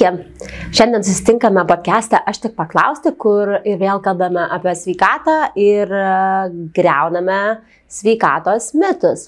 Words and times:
Sveiki. 0.00 0.48
Šiandien 0.72 1.02
susitinkame 1.04 1.60
podcast'e 1.68 2.16
Aš 2.30 2.38
tik 2.40 2.54
paklausti, 2.56 3.12
kur 3.20 3.58
ir 3.68 3.76
vėl 3.76 4.00
kalbame 4.00 4.46
apie 4.48 4.72
sveikatą 4.72 5.34
ir 5.60 5.92
e, 5.92 6.04
greuname 6.72 7.60
sveikatos 7.84 8.70
mitus. 8.80 9.26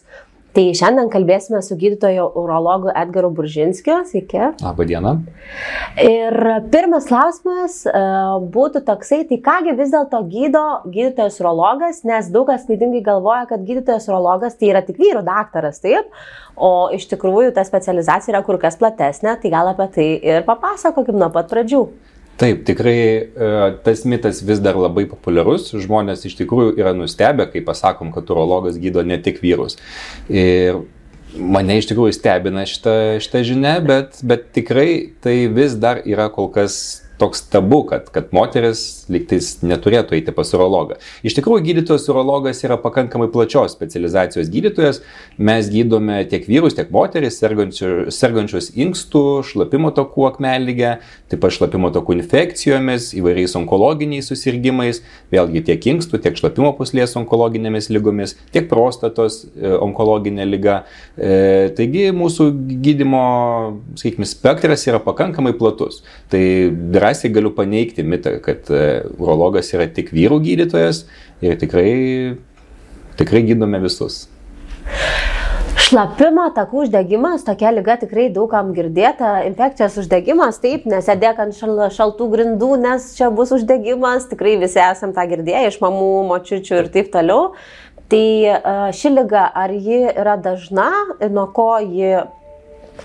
Tai 0.53 0.63
šiandien 0.77 1.09
kalbėsime 1.09 1.63
su 1.65 1.79
gydytoju 1.81 2.27
urologu 2.37 2.91
Edgaru 2.93 3.31
Buržinskiu. 3.33 4.03
Sveiki. 4.05 4.51
Labą 4.61 4.85
dieną. 4.85 5.15
Ir 6.03 6.37
pirmas 6.75 7.07
klausimas 7.09 7.79
uh, 7.89 8.37
būtų 8.53 8.83
toksai, 8.85 9.23
tai 9.31 9.39
kągi 9.47 9.73
vis 9.79 9.95
dėlto 9.95 10.21
gydo 10.29 10.65
gydytojas 10.85 11.41
urologas, 11.41 12.03
nes 12.09 12.29
daug 12.35 12.51
kas 12.53 12.69
klaidingai 12.69 13.01
galvoja, 13.07 13.47
kad 13.49 13.65
gydytojas 13.65 14.11
urologas 14.13 14.61
tai 14.61 14.75
yra 14.75 14.85
tik 14.85 15.01
vyrų 15.01 15.25
daktaras, 15.25 15.81
taip, 15.81 16.13
o 16.53 16.91
iš 16.93 17.09
tikrųjų 17.15 17.55
ta 17.57 17.65
specializacija 17.65 18.37
yra 18.37 18.45
kur 18.45 18.61
kas 18.61 18.77
platesnė, 18.81 19.39
tai 19.41 19.57
gal 19.57 19.73
apie 19.73 19.89
tai 19.97 20.09
ir 20.21 20.45
papasakokim 20.49 21.17
nuo 21.17 21.33
pat 21.33 21.49
pradžių. 21.49 21.87
Taip, 22.41 22.65
tikrai 22.67 22.97
e, 22.97 23.51
tas 23.85 24.03
mitas 24.09 24.41
vis 24.43 24.63
dar 24.63 24.79
labai 24.81 25.05
populiarus. 25.11 25.69
Žmonės 25.79 26.25
iš 26.27 26.39
tikrųjų 26.41 26.75
yra 26.81 26.95
nustebę, 26.97 27.47
kai 27.53 27.63
pasakom, 27.65 28.11
kad 28.15 28.31
urologas 28.33 28.81
gydo 28.83 29.05
ne 29.07 29.19
tik 29.23 29.43
vyrus. 29.45 29.77
Ir 30.33 30.81
mane 31.37 31.79
iš 31.79 31.91
tikrųjų 31.91 32.17
stebina 32.17 32.65
šitą, 32.69 32.97
šitą 33.23 33.45
žinę, 33.47 33.77
bet, 33.87 34.21
bet 34.27 34.51
tikrai 34.57 35.13
tai 35.25 35.37
vis 35.53 35.77
dar 35.81 36.03
yra 36.09 36.29
kol 36.33 36.51
kas 36.53 37.02
toks 37.19 37.45
tabu, 37.53 37.83
kad, 37.89 38.09
kad 38.13 38.31
moteris 38.35 39.05
liktais 39.13 39.55
neturėtų 39.63 40.17
eiti 40.19 40.35
pas 40.35 40.49
urologą. 40.57 40.99
Iš 41.27 41.37
tikrųjų, 41.39 41.65
gydytojas 41.69 42.09
urologas 42.11 42.63
yra 42.67 42.79
pakankamai 42.81 43.29
plačios 43.33 43.75
specializacijos 43.77 44.51
gydytojas. 44.53 45.03
Mes 45.39 45.69
gydome 45.73 46.23
tiek 46.31 46.47
vyrus, 46.49 46.77
tiek 46.79 46.91
moteris, 46.95 47.39
sergančius, 47.41 48.13
sergančius 48.17 48.71
inkstų, 48.75 49.25
šlapimo 49.47 49.93
takų 49.95 50.27
akmelygę, 50.33 50.97
taip 51.33 51.43
pat 51.45 51.55
šlapimo 51.57 51.93
takų 51.95 52.17
infekcijomis, 52.19 53.13
įvairiais 53.19 53.57
onkologiniais 53.61 54.29
susirgymais, 54.33 55.03
vėlgi 55.33 55.65
tiek 55.69 55.89
inkstų, 55.95 56.23
tiek 56.25 56.39
šlapimo 56.39 56.73
puslės 56.79 57.17
onkologinėmis 57.21 57.91
lygomis, 57.93 58.37
tiek 58.55 58.69
prostatos 58.71 59.43
e, 59.45 59.73
onkologinė 59.83 60.47
lyga. 60.49 60.83
E, 61.17 61.71
taigi 61.77 62.09
mūsų 62.17 62.49
gydimo, 62.83 63.25
sakykime, 64.01 64.29
spektras 64.29 64.87
yra 64.89 65.01
pakankamai 65.03 65.55
platus. 65.59 66.03
Tai 66.33 66.43
drąsiai 67.03 67.33
galiu 67.35 67.51
paneigti 67.51 68.05
mitą, 68.05 68.39
kad 68.43 68.71
e, 68.71 69.03
urologas 69.19 69.75
yra 69.75 69.91
tik 69.91 70.15
vyrų 70.15 70.39
gydytojas 70.47 71.05
ir 71.43 71.59
tikrai, 71.59 71.91
tikrai 73.19 73.43
gydome 73.51 73.83
visus. 73.83 74.29
Šlapimo 75.83 76.47
takų 76.57 76.87
uždegimas, 76.87 77.43
tokia 77.45 77.73
lyga 77.75 77.99
tikrai 78.01 78.31
daugam 78.33 78.71
girdėta, 78.77 79.43
infekcijos 79.49 79.99
uždegimas, 80.01 80.57
taip, 80.63 80.87
nesėdėk 80.89 81.41
ant 81.43 81.57
šal, 81.59 81.83
šaltų 81.93 82.29
grindų, 82.33 82.71
nes 82.81 83.11
čia 83.19 83.29
bus 83.35 83.53
uždegimas, 83.53 84.29
tikrai 84.31 84.55
visi 84.63 84.81
esam 84.81 85.13
tą 85.17 85.27
girdėję 85.29 85.67
iš 85.69 85.81
mamų, 85.83 86.09
močiučių 86.31 86.79
ir 86.79 86.89
taip 86.95 87.11
toliau. 87.13 87.51
Tai 88.13 88.25
e, 88.53 88.57
ši 88.97 89.13
lyga, 89.19 89.47
ar 89.53 89.75
ji 89.75 90.01
yra 90.13 90.39
dažna 90.41 90.89
nuo 91.33 91.49
ko 91.57 91.75
ji 91.83 92.23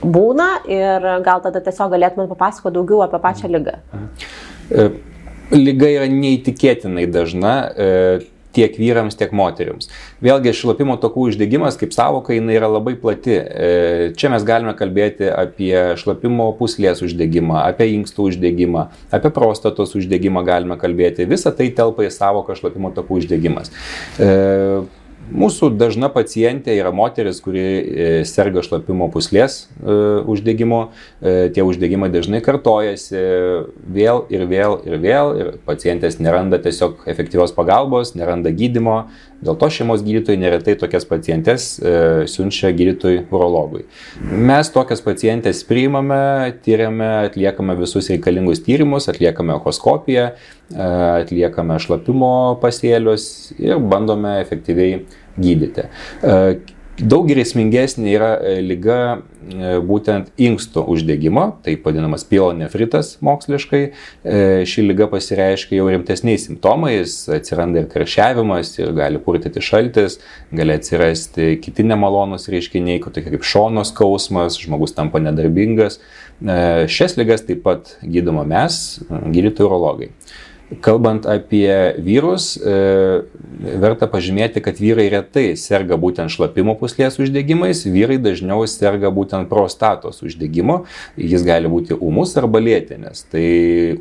būna 0.03 0.47
ir 0.69 1.11
gal 1.25 1.43
tada 1.43 1.61
tiesiog 1.63 1.93
galėtumėt 1.95 2.31
papasakoti 2.33 2.77
daugiau 2.77 3.03
apie 3.05 3.21
pačią 3.23 3.51
lygą. 3.51 3.77
E, 4.71 4.89
Lyga 5.53 5.87
yra 5.87 6.07
neįtikėtinai 6.11 7.05
dažna 7.07 7.53
e, 7.71 7.91
tiek 8.57 8.75
vyrams, 8.79 9.15
tiek 9.17 9.31
moteriams. 9.35 9.87
Vėlgi, 10.23 10.51
šlapimo 10.57 10.97
takų 10.99 11.29
uždegimas 11.31 11.77
kaip 11.79 11.93
savoka, 11.95 12.33
jinai 12.35 12.57
yra 12.57 12.69
labai 12.71 12.97
plati. 12.99 13.37
E, 13.37 14.11
čia 14.17 14.31
mes 14.33 14.45
galime 14.47 14.73
kalbėti 14.77 15.29
apie 15.31 15.73
šlapimo 16.01 16.49
puslės 16.59 17.03
uždegimą, 17.05 17.61
apie 17.63 17.91
inkstų 17.95 18.31
uždegimą, 18.33 18.87
apie 19.13 19.31
prostatos 19.35 19.95
uždegimą 19.99 20.43
galime 20.47 20.79
kalbėti. 20.81 21.29
Visa 21.29 21.53
tai 21.55 21.69
telpa 21.77 22.07
į 22.07 22.13
savoką 22.13 22.57
šlapimo 22.59 22.91
takų 22.97 23.21
uždegimas. 23.21 23.71
Mūsų 25.27 25.73
dažna 25.75 26.07
pacientė 26.13 26.77
yra 26.79 26.93
moteris, 26.95 27.41
kuri 27.43 27.63
e, 27.63 28.05
serga 28.27 28.61
šlapimo 28.63 29.09
puslės 29.11 29.65
e, 29.65 29.95
uždegimu. 30.23 30.79
E, 31.19 31.33
tie 31.55 31.65
uždegimai 31.67 32.07
dažnai 32.13 32.39
kartojasi 32.45 33.23
vėl 33.97 34.23
ir 34.31 34.45
vėl 34.47 34.77
ir 34.87 34.95
vėl 35.03 35.33
ir 35.35 35.51
pacientės 35.67 36.21
neranda 36.23 36.61
tiesiog 36.63 37.03
efektyvios 37.11 37.51
pagalbos, 37.57 38.15
neranda 38.15 38.53
gydimo. 38.55 39.01
Dėl 39.37 39.57
to 39.61 39.69
šeimos 39.69 40.01
gydytojai 40.05 40.39
neretai 40.41 40.73
tokias 40.79 41.05
pacientės 41.05 41.67
siunčia 42.31 42.71
gydytojui 42.73 43.25
urologui. 43.29 43.83
Mes 44.21 44.71
tokias 44.73 45.03
pacientės 45.05 45.61
priimame, 45.67 46.55
tyriame, 46.65 47.09
atliekame 47.27 47.77
visus 47.77 48.09
reikalingus 48.13 48.63
tyrimus, 48.65 49.09
atliekame 49.11 49.53
echoskopiją, 49.59 50.31
atliekame 50.73 51.77
šlapimo 51.83 52.31
pasėlius 52.63 53.27
ir 53.61 53.77
bandome 53.93 54.39
efektyviai 54.41 55.03
gydyti. 55.37 55.85
E, 55.85 56.57
daug 56.97 57.27
grėsmingesnė 57.29 58.09
yra 58.15 58.29
e, 58.41 58.53
lyga 58.65 58.97
e, 59.13 59.75
būtent 59.85 60.31
inkstų 60.41 60.83
uždegimo, 60.93 61.45
taip 61.65 61.85
vadinamas 61.85 62.25
pilonefritas 62.27 63.15
moksliškai. 63.25 63.81
Ši 64.67 64.85
lyga 64.85 65.07
pasireiškia 65.11 65.77
jau 65.79 65.87
rimtesniais 65.91 66.47
simptomais, 66.47 67.13
atsiranda 67.33 67.83
ir 67.83 67.89
karšiavimas, 67.91 68.73
ir 68.79 68.93
gali 68.97 69.21
purtyti 69.23 69.63
šaltis, 69.63 70.19
gali 70.51 70.77
atsirasti 70.77 71.55
kiti 71.63 71.85
nemalonus 71.87 72.49
reiškiniai, 72.51 73.03
tokie 73.05 73.29
kaip 73.29 73.45
šono 73.47 73.85
skausmas, 73.87 74.59
žmogus 74.61 74.97
tampa 74.97 75.21
nedarbingas. 75.23 76.01
Šias 76.37 77.15
lygas 77.17 77.45
taip 77.47 77.63
pat 77.65 77.95
gydoma 78.05 78.43
mes, 78.47 78.99
gydytojai 79.09 79.69
urologai. 79.69 80.11
Kalbant 80.67 81.23
apie 81.23 81.95
vyrus, 82.03 82.57
e, 82.59 83.23
verta 83.79 84.03
pažymėti, 84.11 84.59
kad 84.59 84.75
vyrai 84.83 85.05
retai 85.13 85.53
serga 85.55 85.95
būtent 85.95 86.33
šlapimo 86.33 86.73
puslės 86.75 87.15
uždegimais, 87.23 87.85
vyrai 87.87 88.17
dažniau 88.19 88.65
serga 88.67 89.07
būtent 89.07 89.47
prostatos 89.47 90.19
uždegimu. 90.27 90.81
Jis 91.15 91.45
gali 91.47 91.71
būti 91.71 91.95
umus 91.95 92.35
arba 92.35 92.59
lėtinis. 92.59 93.23
Tai 93.31 93.45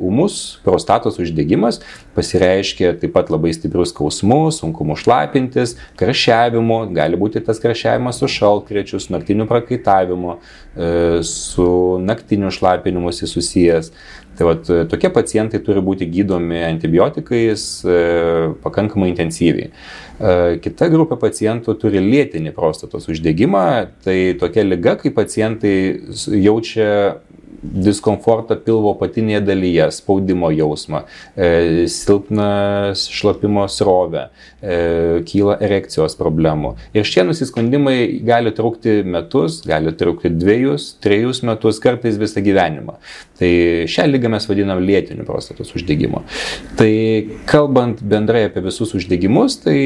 umus 0.03 0.59
prostatos 0.65 1.21
uždegimas 1.23 1.79
pasireiškia 2.19 2.97
taip 2.99 3.15
pat 3.15 3.31
labai 3.31 3.53
stiprius 3.55 3.95
skausmus, 3.95 4.59
sunkumu 4.59 4.99
šlapintis, 4.99 5.77
karšiavimu, 5.95 6.81
gali 6.91 7.15
būti 7.15 7.45
tas 7.47 7.63
karšiavimas 7.63 8.19
su 8.19 8.27
šalkrečiu, 8.27 8.99
su 8.99 9.15
naktiniu 9.15 9.47
prakaitavimu, 9.47 10.35
e, 10.75 10.93
su 11.23 11.71
naktiniu 12.03 12.51
šlapinimusi 12.51 13.31
susijęs. 13.31 13.93
Tai 14.37 14.45
vat, 14.45 14.69
e, 14.69 14.83
tokie 14.85 15.09
pacientai 15.09 15.59
turi 15.65 15.81
būti 15.81 16.05
gydomi 16.13 16.59
antibiotikais 16.67 17.63
e, 17.81 17.95
pakankamai 18.61 19.09
intensyviai. 19.09 19.71
E, 19.71 20.33
kita 20.61 20.91
grupė 20.93 21.17
pacientų 21.23 21.73
turi 21.81 22.03
lėtinį 22.03 22.53
prostatos 22.53 23.09
uždegimą, 23.09 23.65
tai 24.05 24.17
tokia 24.37 24.65
lyga, 24.67 24.93
kai 25.01 25.09
pacientai 25.15 25.73
jaučia 26.45 26.91
diskomfortą 27.63 28.57
pilvo 28.65 28.93
patinėje 28.99 29.41
dalyje, 29.47 29.87
spaudimo 29.95 30.49
jausmą, 30.53 31.03
e, 31.35 31.87
silpną 31.91 32.49
šlapimo 32.97 33.65
srovę, 33.71 34.27
e, 34.61 34.77
kyla 35.27 35.57
erekcijos 35.63 36.17
problemų. 36.19 36.75
Ir 36.93 37.07
šie 37.07 37.25
nusiskundimai 37.27 38.21
gali 38.25 38.53
trukti 38.55 39.01
metus, 39.03 39.61
gali 39.67 39.93
trukti 39.97 40.29
dviejus, 40.29 40.93
trejus 41.03 41.43
metus, 41.43 41.81
kartais 41.83 42.19
visą 42.21 42.43
gyvenimą. 42.45 42.97
Tai 43.39 43.51
šią 43.89 44.07
lygą 44.11 44.31
mes 44.33 44.47
vadinam 44.49 44.81
lėtiniu 44.81 45.25
prostatos 45.25 45.73
uždegimu. 45.77 46.23
Tai 46.77 46.93
kalbant 47.49 48.01
bendrai 48.01 48.47
apie 48.49 48.61
visus 48.65 48.93
uždegimus, 48.97 49.61
tai 49.65 49.77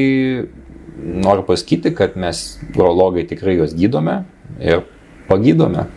noriu 1.02 1.42
pasakyti, 1.46 1.94
kad 1.96 2.16
mes 2.16 2.60
urologai 2.76 3.24
tikrai 3.28 3.56
juos 3.58 3.74
gydome 3.76 4.22
ir 4.60 4.84
pagydome. 5.28 5.88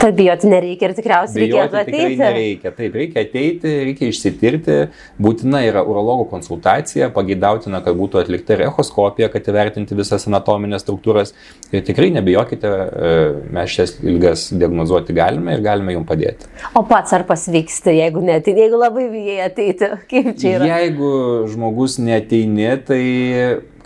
Tad 0.00 0.16
bijoti 0.16 0.48
nereikia 0.50 0.88
ir 0.88 0.94
tikriausiai 0.96 1.44
reikėtų 1.44 1.78
ateiti. 1.78 2.16
Nereikia, 2.20 2.72
taip, 2.74 2.94
reikia 2.96 3.24
ateiti, 3.26 3.72
reikia 3.88 4.08
išsitirti, 4.10 4.76
būtina 5.22 5.60
yra 5.66 5.82
urologo 5.86 6.24
konsultacija, 6.30 7.10
pageidautina, 7.14 7.82
kad 7.84 7.98
būtų 7.98 8.22
atlikta 8.22 8.56
ir 8.56 8.64
echoskopija, 8.68 9.28
kad 9.32 9.50
įvertinti 9.52 9.98
visas 9.98 10.26
anatominės 10.30 10.84
struktūras. 10.86 11.34
Ir 11.72 11.84
tikrai 11.86 12.08
nebijokite, 12.16 12.70
e, 12.72 13.12
mes 13.52 13.74
šias 13.74 13.94
ilgas 14.00 14.46
diagnozuoti 14.56 15.16
galime 15.16 15.58
ir 15.58 15.64
galime 15.64 15.96
jums 15.96 16.08
padėti. 16.08 16.48
O 16.78 16.84
pats 16.88 17.12
ar 17.16 17.26
pasveiksti, 17.28 17.94
jeigu 18.00 18.24
neteini, 18.24 18.66
jeigu 18.66 18.80
labai 18.80 19.06
bijai 19.12 19.38
ateiti, 19.46 19.92
kaip 20.10 20.32
čia 20.40 20.56
yra? 20.56 20.70
Jeigu 20.72 21.12
žmogus 21.52 21.98
neteini, 22.02 22.70
tai 22.88 23.02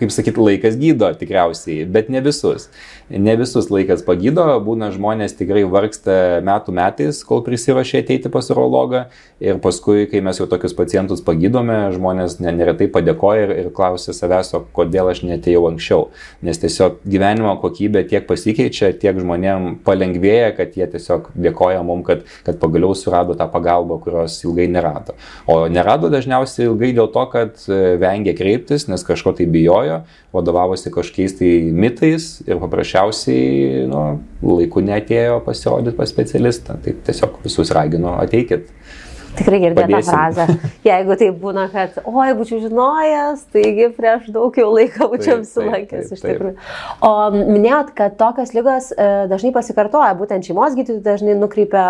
kaip 0.00 0.12
sakyt, 0.14 0.38
laikas 0.40 0.76
gydo 0.81 1.08
tikriausiai, 1.19 1.87
bet 1.90 2.10
ne 2.12 2.22
visus. 2.25 2.69
Ne 3.10 3.37
visus 3.38 3.69
laikas 3.70 4.02
pagydo, 4.06 4.44
būna 4.66 4.90
žmonės 4.94 5.37
tikrai 5.38 5.62
vargsta 5.70 6.40
metų 6.46 6.75
metais, 6.75 7.22
kol 7.26 7.44
prisiuošia 7.46 8.02
ateiti 8.02 8.32
pas 8.32 8.50
urologą 8.50 9.04
ir 9.43 9.60
paskui, 9.62 10.06
kai 10.10 10.22
mes 10.25 10.40
jau 10.40 10.48
tokius 10.50 10.75
pacientus 10.76 11.22
pagydome, 11.25 11.78
žmonės 11.94 12.38
neretai 12.43 12.88
padėkoja 12.93 13.46
ir, 13.46 13.54
ir 13.62 13.70
klausia 13.76 14.14
savęs, 14.16 14.52
o 14.58 14.62
kodėl 14.76 15.12
aš 15.12 15.22
netėjau 15.28 15.66
anksčiau. 15.70 16.08
Nes 16.46 16.58
tiesiog 16.62 16.98
gyvenimo 17.06 17.54
kokybė 17.62 18.02
tiek 18.10 18.26
pasikeičia, 18.28 18.90
tiek 18.98 19.20
žmonėm 19.22 19.78
palengvėja, 19.87 20.50
kad 20.58 20.75
jie 20.78 20.88
tiesiog 20.96 21.31
dėkoja 21.46 21.84
mums, 21.87 22.06
kad, 22.08 22.26
kad 22.46 22.58
pagaliau 22.62 22.96
surado 22.98 23.37
tą 23.38 23.46
pagalbą, 23.52 24.00
kurios 24.02 24.38
ilgai 24.44 24.66
nerado. 24.72 25.14
O 25.46 25.62
nerado 25.70 26.10
dažniausiai 26.12 26.66
ilgai 26.66 26.93
dėl 26.96 27.10
to, 27.14 27.25
kad 27.32 27.62
e, 27.70 27.96
vengia 28.02 28.34
kreiptis, 28.37 28.88
nes 28.90 29.06
kažko 29.06 29.37
tai 29.38 29.46
bijojo, 29.50 29.85
vadovavosi 30.34 30.92
kažkokiais 30.94 31.36
tai 31.38 31.50
mitais 31.72 32.28
ir 32.46 32.60
paprasčiausiai 32.62 33.86
nu, 33.90 34.04
laiku 34.44 34.82
netėjo 34.84 35.40
pasirodyti 35.46 35.96
pas 35.98 36.12
specialistą. 36.12 36.78
Tai 36.84 36.96
tiesiog 37.08 37.40
visus 37.44 37.72
raginu, 37.76 38.14
ateikit. 38.20 38.70
Tikrai 39.36 39.60
girdėjau 39.62 39.88
tą 39.92 40.02
frazę. 40.06 40.46
Jeigu 40.86 41.16
tai 41.20 41.30
būna, 41.42 41.66
kad, 41.72 41.98
oi, 42.04 42.28
būčiau 42.38 42.60
žinojęs, 42.62 43.42
taigi 43.54 43.90
prieš 43.96 44.30
daug 44.34 44.56
jau 44.56 44.68
laiko 44.72 45.10
būčiau 45.12 45.40
apsilankęs 45.40 46.14
iš 46.16 46.22
tikrųjų. 46.24 46.54
O 47.06 47.12
minėjot, 47.34 47.92
kad 47.98 48.16
tokios 48.20 48.54
lygos 48.56 48.92
e, 48.94 49.10
dažnai 49.30 49.52
pasikartoja, 49.56 50.14
būtent 50.18 50.48
šeimos 50.48 50.76
gydytojai 50.78 51.04
dažnai 51.04 51.36
nukreipia 51.38 51.86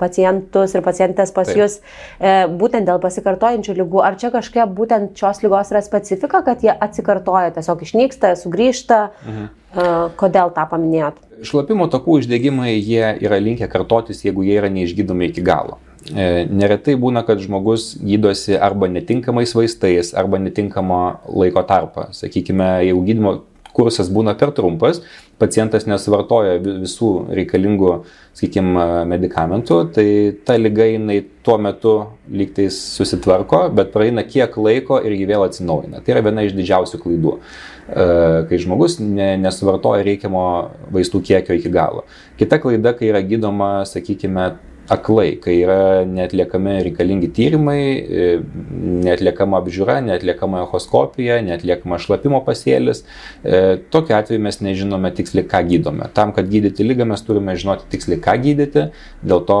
pacientus 0.00 0.74
ir 0.74 0.84
pacientės 0.84 1.32
pas 1.36 1.48
taip. 1.48 1.60
jūs 1.60 1.78
e, 1.78 2.48
būtent 2.60 2.88
dėl 2.88 3.00
pasikartojančių 3.02 3.76
lygų. 3.82 4.02
Ar 4.06 4.16
čia 4.20 4.32
kažkokia 4.34 4.66
būtent 4.66 5.18
šios 5.20 5.42
lygos 5.44 5.72
yra 5.74 5.84
specifika, 5.84 6.42
kad 6.46 6.64
jie 6.64 6.72
atsikartoja, 6.72 7.52
tiesiog 7.56 7.84
išnyksta, 7.86 8.34
sugrįžta? 8.40 9.02
Mhm. 9.26 9.50
E, 9.70 9.90
kodėl 10.18 10.50
tą 10.56 10.64
paminėjot? 10.72 11.20
Šlapimo 11.46 11.86
takų 11.92 12.18
uždegimai, 12.20 12.74
jie 12.74 13.14
yra 13.22 13.38
linkę 13.40 13.68
kartotis, 13.70 14.24
jeigu 14.26 14.44
jie 14.44 14.58
yra 14.58 14.72
neišgydomi 14.72 15.30
iki 15.30 15.44
galo. 15.46 15.78
E, 16.08 16.46
neretai 16.48 16.96
būna, 16.96 17.22
kad 17.28 17.42
žmogus 17.44 17.92
gydosi 18.00 18.56
arba 18.56 18.88
netinkamais 18.88 19.52
vaistais, 19.54 20.14
arba 20.16 20.40
netinkamo 20.40 21.00
laiko 21.28 21.62
tarpą. 21.68 22.08
Sakykime, 22.16 22.70
jeigu 22.86 23.04
gydimo 23.04 23.34
kursas 23.76 24.08
būna 24.10 24.34
per 24.38 24.50
trumpas, 24.56 25.02
pacientas 25.40 25.86
nesuvartoja 25.88 26.56
visų 26.64 27.10
reikalingų, 27.36 27.92
sakykime, 28.36 28.86
medikamentų, 29.12 29.78
tai 29.94 30.06
ta 30.46 30.56
lyga 30.58 30.88
jinai 30.88 31.20
tuo 31.46 31.56
metu 31.62 31.94
lygtais 32.32 32.76
susitvarko, 32.96 33.66
bet 33.76 33.92
praeina 33.94 34.24
kiek 34.26 34.56
laiko 34.60 34.98
ir 35.04 35.14
jį 35.16 35.28
vėl 35.30 35.46
atsinaujina. 35.46 36.02
Tai 36.04 36.16
yra 36.16 36.24
viena 36.26 36.44
iš 36.46 36.56
didžiausių 36.58 37.00
klaidų, 37.04 37.36
e, 37.36 38.08
kai 38.50 38.60
žmogus 38.64 38.98
nesuvartoja 39.00 40.04
reikiamo 40.08 40.44
vaistų 40.96 41.22
kiekio 41.30 41.60
iki 41.60 41.72
galo. 41.72 42.04
Kita 42.40 42.60
klaida, 42.62 42.96
kai 42.96 43.12
yra 43.12 43.22
gydoma, 43.24 43.72
sakykime, 43.88 44.50
aklai, 44.90 45.34
kai 45.42 45.56
yra 45.62 46.04
netliekami 46.08 46.76
reikalingi 46.88 47.30
tyrimai, 47.36 47.80
e, 48.00 48.28
netliekama 49.06 49.60
apžiūra, 49.62 50.00
netliekama 50.06 50.64
echoskopija, 50.66 51.38
netliekama 51.46 52.00
šlapimo 52.02 52.42
pasėlis. 52.46 53.04
E, 53.44 53.78
tokiu 53.94 54.18
atveju 54.18 54.42
mes 54.42 54.60
nežinome 54.64 55.12
tiksliai, 55.14 55.46
ką 55.50 55.62
gydome. 55.70 56.10
Tam, 56.16 56.34
kad 56.36 56.50
gydyti 56.50 56.86
lygą, 56.86 57.06
mes 57.12 57.22
turime 57.26 57.54
žinoti 57.60 57.86
tiksliai, 57.92 58.22
ką 58.24 58.36
gydyti, 58.42 58.88
dėl 59.22 59.44
to 59.46 59.60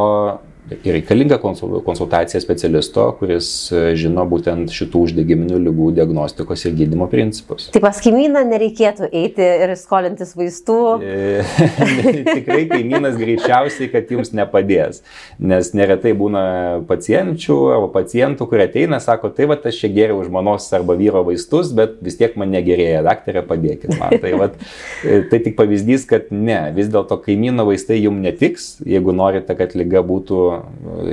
ir 0.84 0.94
reikalinga 0.94 1.38
konsultacija 1.84 2.40
specialisto, 2.40 3.06
kuris 3.18 3.48
e, 3.72 3.80
žino 3.98 4.22
būtent 4.28 4.70
šitų 4.74 5.02
uždegiminių 5.08 5.58
lygų 5.66 5.90
diagnostikos 5.98 6.64
ir 6.68 6.76
gydimo 6.78 7.08
principus. 7.10 7.68
Tai 7.74 7.82
pas 7.82 7.98
kaimyną 8.02 8.42
nereikėtų 8.48 9.08
eiti 9.08 9.46
ir 9.64 9.74
skolintis 9.78 10.34
vaistų. 10.38 10.78
E, 11.02 11.42
tikrai 12.36 12.62
kaimynas 12.70 13.18
greičiausiai, 13.20 13.90
kad 13.92 14.12
jums 14.14 14.32
nepadės, 14.36 15.02
nes 15.42 15.72
neretai 15.76 16.14
būna 16.18 16.44
pacienčių 16.88 17.58
arba 17.76 17.90
pacientų, 17.98 18.48
kurie 18.50 18.68
ateina, 18.68 19.00
sako, 19.02 19.32
tai 19.34 19.48
va, 19.50 19.58
aš 19.70 19.82
čia 19.82 19.92
geriau 19.94 20.22
žmonos 20.26 20.68
arba 20.76 20.96
vyro 20.98 21.24
vaistus, 21.26 21.74
bet 21.76 21.98
vis 22.04 22.18
tiek 22.20 22.36
man 22.40 22.52
negerėja, 22.54 23.02
daktarė, 23.06 23.44
padėkit 23.48 23.96
man. 23.98 24.16
Tai, 24.22 24.32
va, 24.38 24.50
e, 25.02 25.20
tai 25.30 25.42
tik 25.42 25.58
pavyzdys, 25.58 26.06
kad 26.10 26.30
ne, 26.34 26.62
vis 26.76 26.90
dėlto 26.92 27.18
kaimyno 27.24 27.66
vaistai 27.68 28.00
jums 28.00 28.22
netiks, 28.22 28.70
jeigu 28.86 29.14
norite, 29.16 29.56
kad 29.58 29.74
lyga 29.78 30.02
būtų 30.06 30.59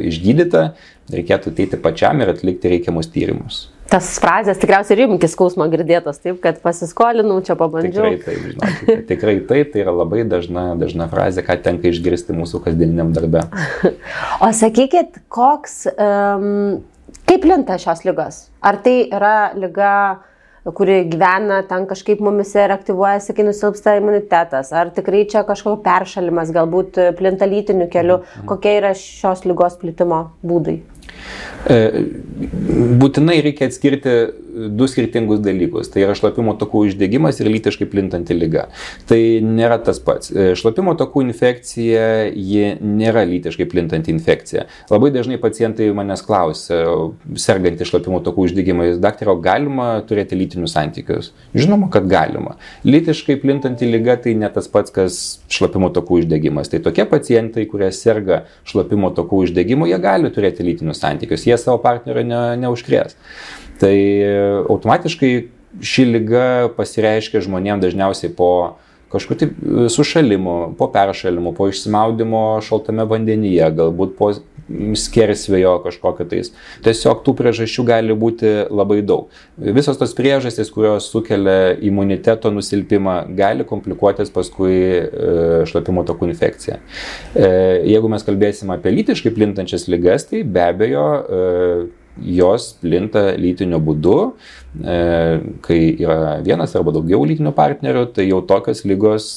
išgydyta, 0.07 0.67
reikėtų 1.13 1.53
ateiti 1.53 1.79
pačiam 1.81 2.21
ir 2.23 2.31
atlikti 2.33 2.71
reikiamus 2.71 3.09
tyrimus. 3.13 3.65
Tas 3.87 4.09
frazės 4.19 4.59
tikriausiai 4.59 4.97
rimkis 4.99 5.31
skausmo 5.31 5.63
girdėtos, 5.71 6.19
taip, 6.19 6.41
kad 6.43 6.59
pasiskolinau, 6.63 7.37
čia 7.45 7.55
pabandžiau. 7.59 8.09
Tikrai 8.17 8.25
taip, 8.25 8.41
žinokite, 8.51 8.97
tikrai 9.11 9.35
taip, 9.47 9.71
tai 9.71 9.83
yra 9.85 9.93
labai 9.95 10.25
dažna, 10.27 10.65
dažna 10.79 11.07
frazė, 11.11 11.45
ką 11.47 11.55
tenka 11.63 11.87
išgirsti 11.87 12.35
mūsų 12.35 12.61
kasdieniniam 12.65 13.13
darbe. 13.15 13.45
o 14.43 14.51
sakykit, 14.59 15.21
koks, 15.31 15.85
um, 15.95 16.81
kaip 17.29 17.47
linta 17.47 17.79
šios 17.79 18.03
lygos? 18.07 18.41
Ar 18.59 18.81
tai 18.83 18.99
yra 19.05 19.53
lyga 19.55 19.93
kuri 20.75 20.97
gyvena 21.11 21.61
ten 21.67 21.85
kažkaip 21.87 22.19
mumise 22.23 22.65
ir 22.65 22.73
aktyvuojasi, 22.75 23.35
kai 23.37 23.45
nusilpsta 23.47 23.95
imunitetas. 23.99 24.73
Ar 24.75 24.91
tikrai 24.95 25.23
čia 25.31 25.45
kažkoks 25.47 25.83
peršalimas, 25.85 26.51
galbūt 26.55 26.99
plinta 27.19 27.47
lytiniu 27.49 27.89
keliu, 27.91 28.21
mhm. 28.23 28.47
kokie 28.51 28.77
yra 28.81 28.93
šios 28.97 29.45
lygos 29.47 29.79
plitimo 29.81 30.27
būdai? 30.45 30.79
E, 31.67 31.77
būtinai 33.01 33.39
reikia 33.45 33.69
atskirti 33.71 34.17
du 34.69 34.87
skirtingus 34.89 35.41
dalykus. 35.43 35.91
Tai 35.93 36.03
yra 36.05 36.15
šlapimo 36.17 36.55
takų 36.59 36.85
uždegimas 36.87 37.39
ir 37.41 37.49
lytiškai 37.51 37.87
plintanti 37.91 38.35
lyga. 38.37 38.67
Tai 39.09 39.19
nėra 39.45 39.79
tas 39.83 39.99
pats. 40.03 40.31
E, 40.31 40.49
šlapimo 40.59 40.95
takų 40.99 41.23
infekcija, 41.27 42.07
ji 42.33 42.73
nėra 42.81 43.25
lytiškai 43.29 43.67
plintanti 43.69 44.13
infekcija. 44.13 44.67
Labai 44.91 45.11
dažnai 45.15 45.39
pacientai 45.41 45.89
manęs 45.95 46.23
klausia, 46.25 46.81
sergantį 47.39 47.87
šlapimo 47.87 48.21
takų 48.25 48.47
uždegimais, 48.47 48.97
daktaro, 49.03 49.37
galima 49.41 49.89
turėti 50.07 50.39
lytinius 50.39 50.75
santykius? 50.77 51.31
Žinoma, 51.57 51.91
kad 51.93 52.09
galima. 52.09 52.57
Lytiškai 52.87 53.37
plintanti 53.41 53.89
lyga 53.89 54.17
tai 54.23 54.35
ne 54.39 54.49
tas 54.53 54.69
pats, 54.71 54.93
kas 54.93 55.21
šlapimo 55.53 55.91
takų 55.95 56.23
uždegimas. 56.23 56.71
Tai 56.71 56.81
tokie 56.85 57.07
pacientai, 57.09 57.67
kurie 57.69 57.91
serga 57.95 58.43
šlapimo 58.67 59.11
takų 59.15 59.43
uždegimu, 59.45 59.87
jie 59.89 60.01
gali 60.01 60.33
turėti 60.33 60.65
lytinius 60.65 61.01
santykius. 61.03 61.47
Jie 61.47 61.57
savo 61.61 61.79
partnerio 61.83 62.25
ne, 62.27 62.41
neužkrės. 62.63 63.17
Tai 63.81 63.95
automatiškai 64.67 65.31
ši 65.83 66.05
lyga 66.09 66.47
pasireiškia 66.77 67.43
žmonėms 67.45 67.83
dažniausiai 67.83 68.33
po 68.33 68.51
kažkokiu 69.11 69.39
tai 69.39 69.89
sušalimu, 69.93 70.75
po 70.77 70.89
peršalimu, 70.91 71.53
po 71.55 71.69
išsimaudimo 71.71 72.59
šaltame 72.65 73.05
vandenyje, 73.07 73.69
galbūt 73.77 74.15
po 74.19 74.33
skersvėjo 74.99 75.77
kažkokio 75.85 76.25
tais. 76.27 76.49
Tiesiog 76.83 77.21
tų 77.23 77.33
priežasčių 77.39 77.85
gali 77.87 78.15
būti 78.19 78.49
labai 78.67 78.99
daug. 78.99 79.29
Visos 79.55 79.95
tos 79.99 80.11
priežastys, 80.17 80.71
kurios 80.73 81.07
sukelia 81.07 81.71
imuniteto 81.87 82.51
nusilpimą, 82.51 83.21
gali 83.37 83.63
komplikuotis 83.67 84.33
paskui 84.33 84.75
e, 84.75 85.05
šlapimo 85.71 86.03
takų 86.07 86.27
infekcija. 86.33 86.81
E, 87.31 87.47
jeigu 87.93 88.11
mes 88.11 88.27
kalbėsime 88.27 88.75
apie 88.75 88.91
lytiškai 88.97 89.31
plintančias 89.37 89.87
lygas, 89.87 90.27
tai 90.27 90.43
be 90.43 90.65
abejo 90.67 91.07
jos 92.23 92.71
plinta 92.81 93.31
lytiniu 93.37 93.79
būdu, 93.83 94.15
e, 94.81 94.97
kai 95.65 95.79
yra 95.95 96.37
vienas 96.45 96.75
arba 96.77 96.93
daugiau 96.95 97.25
lytinių 97.27 97.53
partnerių, 97.57 98.05
tai 98.15 98.27
jau 98.29 98.41
tokios 98.47 98.83
lygos 98.87 99.29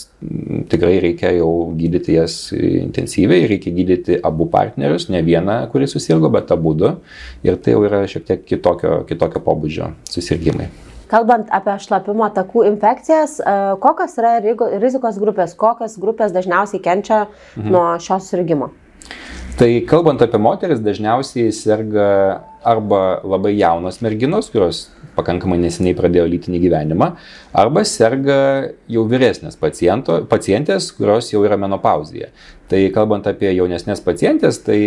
tikrai 0.73 0.99
reikia 1.03 1.33
jau 1.39 1.71
gydyti 1.77 2.19
jas 2.19 2.37
intensyviai, 2.57 3.49
reikia 3.51 3.73
gydyti 3.77 4.21
abu 4.27 4.49
partnerius, 4.53 5.09
ne 5.13 5.23
vieną, 5.27 5.63
kuris 5.73 5.97
susirgo, 5.97 6.31
bet 6.33 6.53
abu 6.53 6.75
du. 6.77 6.95
Ir 7.47 7.57
tai 7.61 7.77
jau 7.77 7.83
yra 7.89 8.05
šiek 8.11 8.29
tiek 8.29 8.45
kitokio, 8.47 9.03
kitokio 9.09 9.43
pobūdžio 9.45 9.95
susirgymai. 10.11 10.69
Kalbant 11.11 11.49
apie 11.51 11.75
šlapimo 11.83 12.29
takų 12.35 12.69
infekcijas, 12.69 13.41
e, 13.43 13.57
kokios 13.83 14.15
yra 14.21 14.37
rizikos 14.79 15.19
grupės, 15.19 15.57
kokios 15.59 15.97
grupės 15.99 16.37
dažniausiai 16.37 16.83
kenčia 16.85 17.25
mhm. 17.25 17.73
nuo 17.73 17.87
šios 17.99 18.29
susirgymo? 18.29 18.71
Tai 19.59 19.69
kalbant 19.89 20.23
apie 20.23 20.39
moteris, 20.41 20.81
dažniausiai 20.85 21.51
serga 21.53 22.07
arba 22.65 23.21
labai 23.25 23.55
jaunos 23.57 24.01
merginos, 24.05 24.51
kurios 24.53 24.87
pakankamai 25.17 25.59
neseniai 25.61 25.97
pradėjo 25.97 26.27
lytinį 26.31 26.61
gyvenimą, 26.63 27.09
arba 27.57 27.83
serga 27.89 28.39
jau 28.91 29.05
vyresnės 29.11 29.59
paciento, 29.61 30.21
pacientės, 30.31 30.91
kurios 30.97 31.33
jau 31.33 31.43
yra 31.45 31.59
menopauzėje. 31.61 32.31
Tai 32.71 32.81
kalbant 32.95 33.27
apie 33.27 33.51
jaunesnės 33.51 34.03
pacientės, 34.05 34.61
tai 34.63 34.79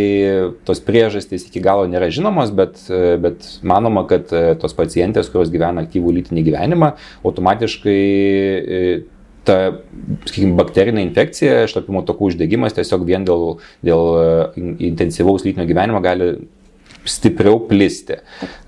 tos 0.65 0.79
priežastys 0.85 1.49
iki 1.49 1.61
galo 1.63 1.83
nėra 1.91 2.07
žinomos, 2.13 2.53
bet, 2.55 2.79
bet 3.23 3.49
manoma, 3.67 4.05
kad 4.09 4.31
tos 4.61 4.77
pacientės, 4.77 5.29
kurios 5.33 5.51
gyvena 5.53 5.83
aktyvų 5.83 6.15
lytinį 6.19 6.45
gyvenimą, 6.47 6.93
automatiškai 7.27 7.99
ta, 9.47 9.59
sakykime, 10.25 10.55
bakterinė 10.59 11.05
infekcija, 11.07 11.63
šlapimo 11.71 12.03
tokų 12.07 12.31
uždegimas 12.31 12.75
tiesiog 12.77 13.05
vien 13.07 13.27
dėl, 13.27 13.57
dėl 13.85 14.11
intensyvaus 14.91 15.45
lytinio 15.47 15.67
gyvenimo 15.69 16.01
gali 16.03 16.35
stipriau 17.05 17.59
plisti. 17.67 18.17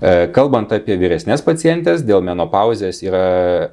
E, 0.00 0.12
kalbant 0.34 0.72
apie 0.74 0.96
vyresnės 1.00 1.42
pacientės, 1.44 2.04
dėl 2.06 2.22
menopauzės 2.26 3.00
yra 3.04 3.24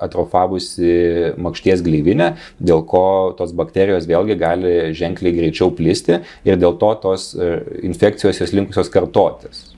atrofavusi 0.03 1.33
makšties 1.41 1.83
gleivinė, 1.86 2.33
dėl 2.63 2.86
ko 2.88 3.05
tos 3.38 3.53
bakterijos 3.57 4.07
vėlgi 4.10 4.39
gali 4.39 4.74
ženkliai 4.95 5.36
greičiau 5.36 5.74
plisti 5.75 6.22
ir 6.48 6.60
dėl 6.62 6.77
to 6.81 6.93
tos 7.03 7.31
e, 7.36 7.53
infekcijos 7.89 8.43
jos 8.43 8.55
linkusios 8.55 8.91
kartotis. 8.93 9.69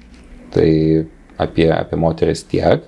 Tai 0.56 0.70
apie, 1.42 1.70
apie 1.74 2.00
moteris 2.00 2.46
tiek 2.48 2.86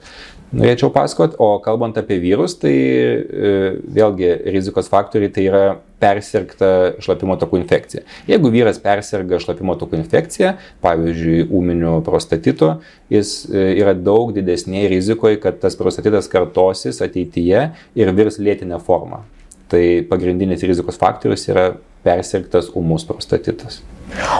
norėčiau 0.55 0.91
pasakot, 0.93 1.35
o 1.43 1.57
kalbant 1.63 1.97
apie 1.99 2.19
vyrus, 2.23 2.55
tai 2.61 2.73
e, 2.73 3.51
vėlgi 3.97 4.29
rizikos 4.53 4.89
faktoriai 4.91 5.31
tai 5.33 5.45
yra 5.49 5.63
persirgta 6.01 6.69
šlapimo 7.03 7.35
takų 7.41 7.59
infekcija. 7.63 8.03
Jeigu 8.29 8.51
vyras 8.53 8.79
persirga 8.81 9.39
šlapimo 9.41 9.75
takų 9.79 9.99
infekcija, 9.99 10.53
pavyzdžiui, 10.85 11.47
ūminiu 11.57 11.97
prostatitu, 12.05 12.75
jis 13.13 13.39
e, 13.49 13.65
yra 13.81 13.95
daug 13.97 14.31
didesnėje 14.35 14.93
rizikoje, 14.93 15.41
kad 15.43 15.59
tas 15.63 15.77
prostatitas 15.79 16.29
kartosis 16.31 17.01
ateityje 17.03 17.67
ir 17.97 18.13
virs 18.17 18.39
lėtinę 18.39 18.79
formą. 18.83 19.23
Tai 19.67 19.83
pagrindinis 20.07 20.63
rizikos 20.63 20.99
faktorius 20.99 21.43
yra 21.51 21.73
persirgtas 22.07 22.71
ūmus 22.75 23.05
prostatitas. 23.07 23.81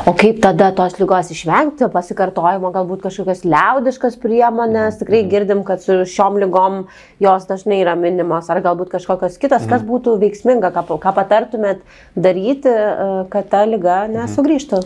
O 0.07 0.13
kaip 0.15 0.37
tada 0.39 0.69
tos 0.71 0.93
lygos 0.95 1.27
išvengti, 1.33 1.89
pasikartojimo, 1.91 2.69
galbūt 2.71 3.01
kažkokios 3.03 3.43
liaudiškas 3.43 4.15
priemonės, 4.21 4.95
mhm. 4.95 4.99
tikrai 5.01 5.23
girdim, 5.27 5.63
kad 5.67 5.83
su 5.83 5.99
šiom 6.07 6.39
lygom 6.43 6.85
jos 7.23 7.47
dažnai 7.49 7.81
yra 7.83 7.97
minimos, 7.99 8.47
ar 8.53 8.61
galbūt 8.63 8.93
kažkokios 8.95 9.35
kitos, 9.41 9.65
kas 9.67 9.81
mhm. 9.81 9.89
būtų 9.89 10.15
veiksminga, 10.23 10.71
ką, 10.75 10.85
ką 11.03 11.13
patartumėt 11.17 11.83
daryti, 12.15 12.71
e, 12.71 13.09
kad 13.33 13.51
ta 13.51 13.65
lyga 13.67 14.05
mhm. 14.05 14.15
nesugrįžtų. 14.21 14.81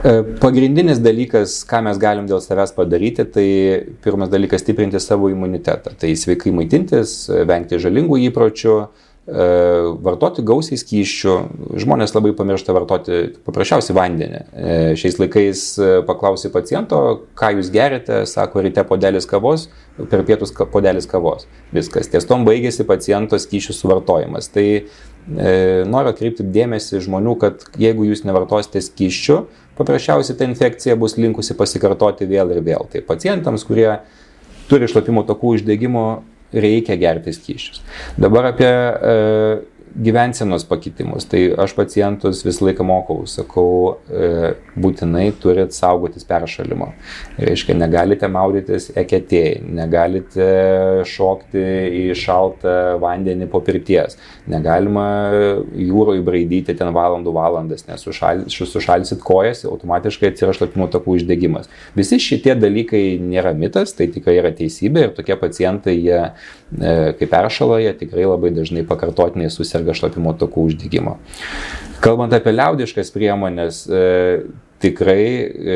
E, 0.00 0.16
pagrindinis 0.42 0.98
dalykas, 1.04 1.60
ką 1.68 1.84
mes 1.86 2.00
galim 2.00 2.26
dėl 2.26 2.42
savęs 2.42 2.74
padaryti, 2.74 3.28
tai 3.30 3.46
pirmas 4.02 4.32
dalykas 4.32 4.64
stiprinti 4.64 4.98
savo 4.98 5.30
imunitetą. 5.30 5.94
Tai 6.00 6.10
sveikai 6.18 6.50
maitintis, 6.56 7.22
vengti 7.46 7.78
žalingų 7.78 8.18
įpročių, 8.30 8.76
E, 8.80 9.09
vartoti 9.30 10.42
gausiai 10.46 10.78
skyščių. 10.80 11.34
Žmonės 11.80 12.14
labai 12.16 12.32
pamiršta 12.36 12.74
vartoti 12.74 13.20
paprasčiausiai 13.46 13.96
vandenį. 13.96 14.40
E, 14.40 14.78
šiais 14.98 15.18
laikais 15.20 15.62
e, 15.78 15.90
paklausi 16.08 16.50
paciento, 16.52 17.00
ką 17.38 17.52
jūs 17.56 17.70
gerite, 17.74 18.24
sako 18.30 18.64
ryte 18.66 18.84
podelis 18.88 19.28
kavos, 19.30 19.68
per 20.10 20.24
pietus 20.26 20.54
podelis 20.72 21.06
kavos. 21.10 21.46
Viskas. 21.74 22.10
Ties 22.10 22.26
tom 22.28 22.46
baigėsi 22.48 22.86
paciento 22.88 23.38
skyšių 23.40 23.76
suvartojimas. 23.76 24.50
Tai 24.54 24.66
e, 24.66 24.82
noriu 25.86 26.14
atkreipti 26.14 26.46
dėmesį 26.50 27.04
žmonių, 27.06 27.36
kad 27.40 27.68
jeigu 27.80 28.08
jūs 28.08 28.24
nevartosite 28.26 28.82
skyščių, 28.82 29.38
paprasčiausiai 29.78 30.36
ta 30.36 30.48
infekcija 30.48 30.98
bus 31.00 31.16
linkusi 31.20 31.56
pasikartoti 31.58 32.28
vėl 32.30 32.56
ir 32.56 32.64
vėl. 32.66 32.90
Tai 32.90 33.04
pacientams, 33.06 33.64
kurie 33.68 33.92
turi 34.70 34.90
šlapimo 34.90 35.22
takų 35.28 35.56
uždegimo 35.56 36.04
reikia 36.52 36.96
gerti 37.00 37.34
skyščius. 37.34 37.82
Dabar 38.20 38.50
apie 38.50 38.70
e, 38.70 39.14
gyvensenos 39.96 40.64
pakitimus. 40.64 41.26
Tai 41.30 41.40
aš 41.64 41.74
pacientus 41.76 42.44
visą 42.46 42.66
laiką 42.68 42.84
mokau, 42.86 43.24
sakau, 43.28 43.96
e, 44.10 44.54
būtinai 44.80 45.30
turit 45.40 45.74
saugotis 45.74 46.24
peršalimo. 46.28 46.92
Reiškia, 47.40 47.74
negalite 47.78 48.28
maudytis 48.30 48.90
eketėjai, 48.98 49.60
negalite 49.80 50.48
šokti 51.08 51.64
į 52.00 52.04
šaltą 52.18 52.76
vandenį 53.02 53.48
po 53.50 53.60
pirties, 53.64 54.16
negalima 54.50 55.06
jūroje 55.74 56.24
braidyti 56.26 56.76
ten 56.78 56.92
valandų 56.94 57.34
valandas, 57.34 57.86
nes 57.88 58.04
sušal, 58.04 58.46
sušalsit 58.50 59.22
kojas, 59.24 59.64
automatiškai 59.68 60.30
atsiras 60.32 60.60
šlapimo 60.60 60.88
takų 60.92 61.18
uždegimas. 61.18 61.70
Visi 61.98 62.20
šitie 62.22 62.54
dalykai 62.58 63.18
nėra 63.22 63.54
mitas, 63.56 63.94
tai 63.96 64.08
tikrai 64.12 64.38
yra 64.40 64.54
teisybė 64.56 65.08
ir 65.08 65.14
tokie 65.16 65.36
pacientai, 65.40 65.96
jie 65.98 66.20
e, 66.20 66.94
kaip 67.18 67.30
peršalo, 67.32 67.80
jie 67.82 67.92
tikrai 67.98 68.26
labai 68.28 68.52
dažnai 68.54 68.84
pakartotiniai 68.88 69.50
susirga 69.52 69.79
serga 69.80 69.96
šlapimo 69.96 70.36
takų 70.38 70.70
uždegimo. 70.70 71.18
Kalbant 72.00 72.32
apie 72.36 72.52
liaudiškas 72.54 73.12
priemonės, 73.12 73.84
e, 73.88 74.04
tikrai 74.80 75.24
e, 75.36 75.74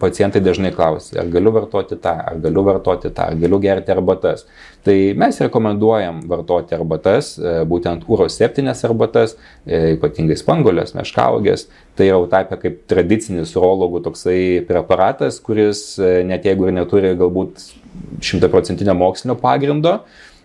pacientai 0.00 0.40
dažnai 0.40 0.70
klausia, 0.72 1.18
ar 1.20 1.28
galiu 1.28 1.52
vartoti 1.52 1.98
tą, 2.00 2.14
ar 2.30 2.38
galiu 2.40 2.62
vartoti 2.64 3.10
tą, 3.12 3.26
ar 3.28 3.36
galiu 3.36 3.58
gerti 3.60 3.92
arbatas. 3.92 4.46
Tai 4.86 4.94
mes 5.20 5.40
rekomenduojam 5.44 6.22
vartoti 6.30 6.72
arbatas, 6.72 7.34
e, 7.36 7.58
būtent 7.68 8.06
uroseptinės 8.08 8.80
arbatas, 8.88 9.36
ypatingai 9.68 10.38
spangolės, 10.40 10.94
meškaugės. 10.96 11.66
Tai 11.98 12.08
yra 12.08 12.22
tapę 12.32 12.56
kaip 12.62 12.80
tradicinis 12.88 13.52
urologų 13.58 14.00
toksai 14.06 14.40
preparatas, 14.68 15.42
kuris 15.44 15.98
net 15.98 16.48
jeigu 16.48 16.70
ir 16.70 16.78
neturi 16.78 17.12
galbūt 17.18 17.66
šimtaprocentinio 18.24 18.94
mokslinio 18.96 19.36
pagrindo, 19.40 19.98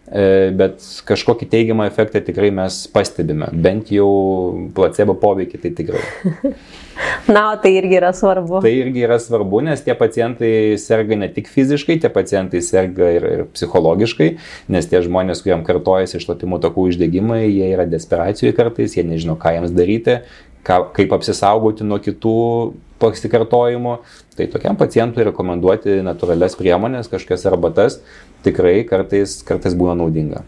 bet 0.07 0.83
kažkokį 1.07 1.47
teigiamą 1.47 1.87
efektą 1.87 2.19
tikrai 2.25 2.49
mes 2.51 2.81
pastebime, 2.91 3.47
bent 3.55 3.91
jau 3.93 4.09
placebo 4.75 5.15
poveikį 5.19 5.61
tai 5.63 5.71
tikrai. 5.77 6.03
Na, 7.35 7.55
tai 7.57 7.71
irgi 7.79 7.97
yra 7.97 8.11
svarbu. 8.13 8.59
Tai 8.65 8.71
irgi 8.71 9.05
yra 9.07 9.17
svarbu, 9.21 9.63
nes 9.65 9.81
tie 9.81 9.95
pacientai 9.97 10.51
serga 10.81 11.17
ne 11.17 11.29
tik 11.31 11.47
fiziškai, 11.49 11.97
tie 12.03 12.11
pacientai 12.13 12.61
serga 12.61 13.09
ir, 13.15 13.27
ir 13.37 13.45
psichologiškai, 13.55 14.29
nes 14.75 14.89
tie 14.91 15.01
žmonės, 15.05 15.41
kuriam 15.45 15.63
kartojasi 15.65 16.21
šlapimo 16.21 16.59
takų 16.63 16.89
uždegimai, 16.91 17.45
jie 17.47 17.71
yra 17.71 17.87
desperacijoje 17.89 18.53
kartais, 18.59 18.97
jie 18.99 19.07
nežino, 19.07 19.39
ką 19.39 19.55
jiems 19.55 19.73
daryti, 19.73 20.19
ką, 20.67 20.79
kaip 20.95 21.13
apsisaugoti 21.15 21.85
nuo 21.87 21.99
kitų 22.03 22.39
pasikartojimų. 23.03 23.97
Tai 24.37 24.49
tokiam 24.55 24.79
pacientui 24.79 25.27
rekomenduoti 25.27 25.99
natūralias 26.05 26.57
priemonės, 26.57 27.11
kažkokias 27.11 27.45
arbatas, 27.51 27.99
tikrai 28.45 28.81
kartais, 28.89 29.41
kartais 29.45 29.77
būna 29.77 29.97
naudinga. 29.99 30.43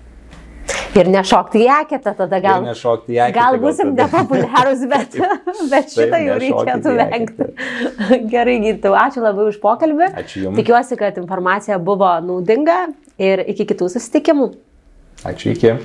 Ir 0.96 1.10
nešokti 1.12 1.60
į 1.60 1.66
eketą 1.82 2.14
tada 2.16 2.38
gal. 2.42 2.64
Ir 2.64 2.72
nešokti 2.72 3.14
į 3.14 3.18
eketą. 3.26 3.36
Gal 3.36 3.58
busim 3.62 3.92
tada... 3.92 4.06
nepopuliarus, 4.06 4.86
bet, 4.90 5.18
bet 5.74 5.92
šitą 5.92 6.22
jau 6.24 6.38
reikėtų 6.42 6.94
vengti. 7.02 7.48
Gerai, 8.34 8.56
gydytojau, 8.64 8.96
ačiū 9.04 9.26
labai 9.26 9.50
už 9.52 9.60
pokalbį. 9.64 10.10
Ačiū 10.24 10.46
Jums. 10.48 10.60
Tikiuosi, 10.62 10.98
kad 11.00 11.20
informacija 11.22 11.78
buvo 11.84 12.14
naudinga 12.24 12.86
ir 13.22 13.44
iki 13.44 13.68
kitų 13.74 13.92
susitikimų. 13.98 14.50
Ačiū 15.28 15.52
iki. 15.52 15.76